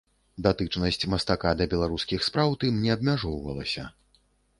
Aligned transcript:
Датычнасць 0.45 1.03
мастака 1.13 1.51
да 1.59 1.67
беларускіх 1.73 2.25
спраў 2.29 2.55
тым 2.65 2.79
не 2.87 2.91
абмяжоўвалася. 2.95 3.85